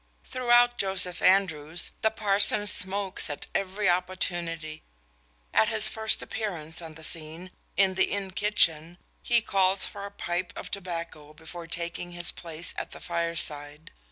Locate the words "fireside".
12.99-13.91